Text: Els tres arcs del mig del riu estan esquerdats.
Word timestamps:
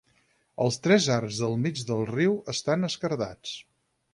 Els 0.63 0.77
tres 0.85 1.09
arcs 1.17 1.37
del 1.43 1.53
mig 1.65 1.83
del 1.91 2.01
riu 2.15 2.35
estan 2.55 2.89
esquerdats. 2.89 3.57